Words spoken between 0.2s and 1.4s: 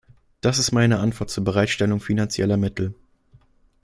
Das ist meine Antwort